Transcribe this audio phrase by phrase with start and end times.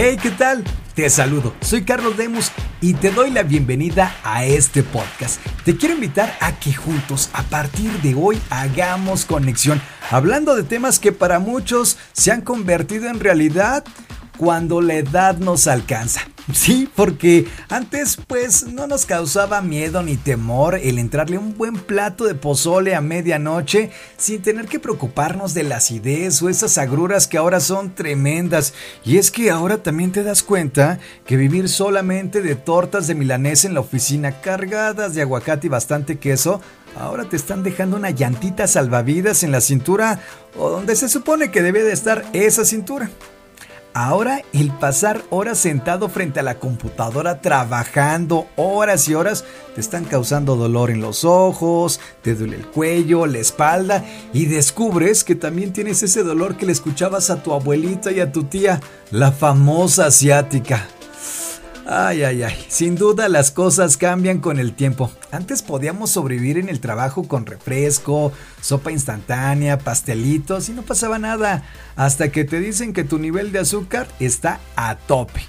[0.00, 0.62] Hey, ¿qué tal?
[0.94, 5.44] Te saludo, soy Carlos Demos y te doy la bienvenida a este podcast.
[5.64, 11.00] Te quiero invitar a que juntos, a partir de hoy, hagamos conexión, hablando de temas
[11.00, 13.82] que para muchos se han convertido en realidad
[14.36, 16.20] cuando la edad nos alcanza.
[16.52, 22.24] Sí, porque antes pues no nos causaba miedo ni temor el entrarle un buen plato
[22.24, 27.36] de pozole a medianoche sin tener que preocuparnos de la acidez o esas agruras que
[27.36, 28.72] ahora son tremendas.
[29.04, 33.68] Y es que ahora también te das cuenta que vivir solamente de tortas de milanesa
[33.68, 36.62] en la oficina cargadas de aguacate y bastante queso
[36.96, 40.20] ahora te están dejando una llantita salvavidas en la cintura
[40.56, 43.10] o donde se supone que debe de estar esa cintura.
[44.00, 50.04] Ahora el pasar horas sentado frente a la computadora trabajando horas y horas te están
[50.04, 55.72] causando dolor en los ojos, te duele el cuello, la espalda y descubres que también
[55.72, 58.80] tienes ese dolor que le escuchabas a tu abuelita y a tu tía,
[59.10, 60.86] la famosa asiática.
[61.90, 62.66] Ay, ay, ay.
[62.68, 65.10] Sin duda las cosas cambian con el tiempo.
[65.30, 71.62] Antes podíamos sobrevivir en el trabajo con refresco, sopa instantánea, pastelitos y no pasaba nada.
[71.96, 75.40] Hasta que te dicen que tu nivel de azúcar está a tope.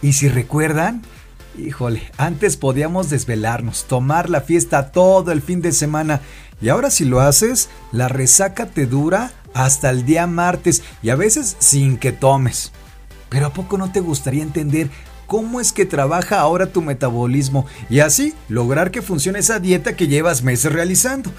[0.00, 1.02] Y si recuerdan,
[1.58, 6.22] híjole, antes podíamos desvelarnos, tomar la fiesta todo el fin de semana.
[6.62, 11.14] Y ahora si lo haces, la resaca te dura hasta el día martes y a
[11.14, 12.72] veces sin que tomes.
[13.28, 14.88] Pero ¿a poco no te gustaría entender
[15.28, 20.08] cómo es que trabaja ahora tu metabolismo y así lograr que funcione esa dieta que
[20.08, 21.30] llevas meses realizando.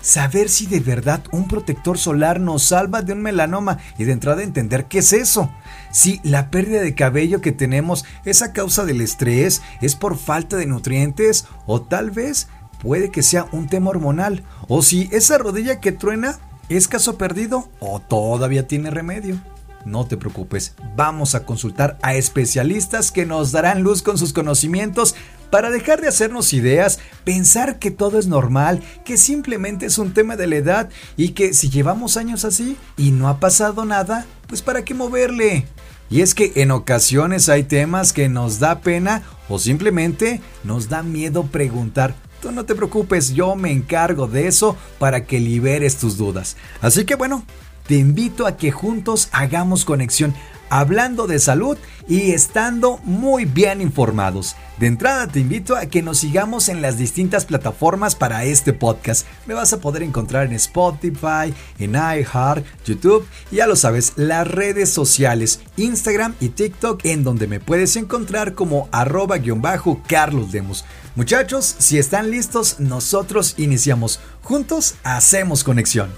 [0.00, 4.42] Saber si de verdad un protector solar nos salva de un melanoma y de entrada
[4.42, 5.50] entender qué es eso.
[5.92, 10.56] Si la pérdida de cabello que tenemos es a causa del estrés, es por falta
[10.56, 12.48] de nutrientes o tal vez
[12.82, 14.42] puede que sea un tema hormonal.
[14.68, 19.38] O si esa rodilla que truena es caso perdido o todavía tiene remedio.
[19.84, 25.14] No te preocupes, vamos a consultar a especialistas que nos darán luz con sus conocimientos
[25.50, 30.36] para dejar de hacernos ideas, pensar que todo es normal, que simplemente es un tema
[30.36, 34.62] de la edad y que si llevamos años así y no ha pasado nada, pues
[34.62, 35.66] para qué moverle.
[36.10, 41.02] Y es que en ocasiones hay temas que nos da pena o simplemente nos da
[41.02, 42.14] miedo preguntar.
[42.40, 46.56] Tú no te preocupes, yo me encargo de eso para que liberes tus dudas.
[46.80, 47.44] Así que bueno,
[47.86, 50.34] te invito a que juntos hagamos conexión
[50.70, 51.76] hablando de salud
[52.08, 54.56] y estando muy bien informados.
[54.78, 59.26] De entrada te invito a que nos sigamos en las distintas plataformas para este podcast.
[59.46, 64.48] Me vas a poder encontrar en Spotify, en iHeart, YouTube y ya lo sabes, las
[64.48, 70.84] redes sociales, Instagram y TikTok en donde me puedes encontrar como arroba-carlos Demos.
[71.14, 74.18] Muchachos, si están listos, nosotros iniciamos.
[74.42, 76.10] Juntos hacemos conexión.